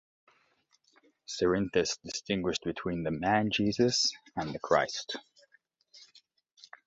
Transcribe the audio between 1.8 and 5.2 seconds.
distinguished between the man Jesus and the Christ.